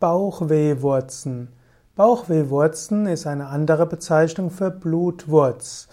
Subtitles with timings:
[0.00, 1.48] Bauchwehwurzen.
[1.96, 5.88] Bauchwehwurzen ist eine andere Bezeichnung für Blutwurz.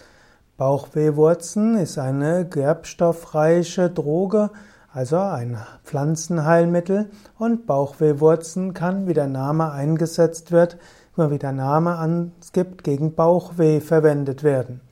[0.56, 4.50] Bauchwehwurzen ist eine gerbstoffreiche Droge,
[4.92, 10.78] also ein Pflanzenheilmittel und Bauchwehwurzen kann, wie der Name eingesetzt wird,
[11.16, 14.82] wie der Name angibt, gegen Bauchweh verwendet werden.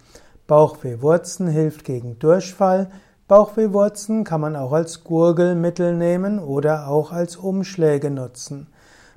[0.48, 2.90] Bauchwehwurzen hilft gegen Durchfall.
[3.28, 8.66] Bauchwehwurzen kann man auch als Gurgelmittel nehmen oder auch als Umschläge nutzen.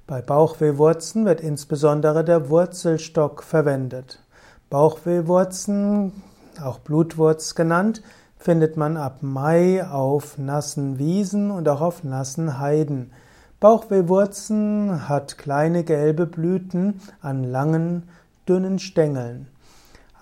[0.07, 4.23] Bei Bauchwehwurzen wird insbesondere der Wurzelstock verwendet.
[4.69, 6.23] Bauchwehwurzen,
[6.63, 8.01] auch Blutwurz genannt,
[8.37, 13.11] findet man ab Mai auf nassen Wiesen und auch auf nassen Heiden.
[13.59, 18.03] Bauchwehwurzen hat kleine gelbe Blüten an langen,
[18.47, 19.49] dünnen Stängeln.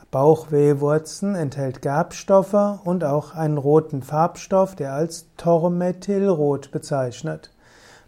[0.10, 7.52] Bauchwehwurzen enthält Gerbstoffe und auch einen roten Farbstoff, der als Tormethylrot bezeichnet.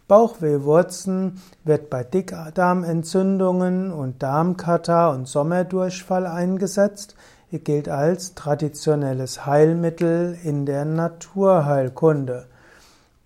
[0.07, 7.15] Bauchwehwurzen wird bei Dickdarmentzündungen und Darmkatar und Sommerdurchfall eingesetzt.
[7.51, 12.45] Er gilt als traditionelles Heilmittel in der Naturheilkunde.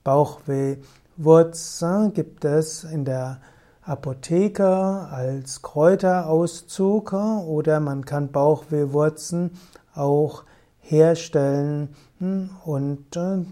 [0.04, 3.38] Bauchwehwurzen gibt es in der
[3.84, 9.52] Apotheke als Kräuterauszug oder man kann Bauchwehwurzen
[9.94, 10.44] auch
[10.80, 11.96] herstellen
[12.66, 13.44] und äh,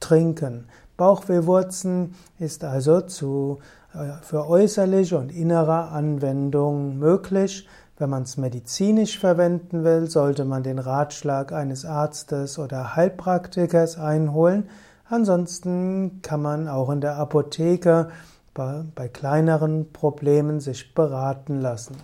[0.00, 0.66] trinken.
[0.96, 3.58] Bauchwehwurzen ist also zu,
[3.94, 7.68] äh, für äußerliche und innere Anwendung möglich.
[7.98, 14.68] Wenn man es medizinisch verwenden will, sollte man den Ratschlag eines Arztes oder Heilpraktikers einholen.
[15.08, 18.08] Ansonsten kann man auch in der Apotheke
[18.52, 21.96] bei, bei kleineren Problemen sich beraten lassen.